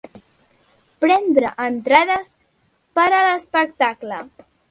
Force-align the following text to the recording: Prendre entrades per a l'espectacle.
Prendre 1.03 1.51
entrades 1.65 2.33
per 2.99 3.05
a 3.19 3.23
l'espectacle. 3.29 4.19